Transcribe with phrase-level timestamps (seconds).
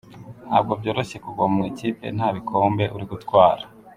[0.47, 3.63] Ntabwo byoroshye kuguma mu ikipe nta bikombe uri gutwara.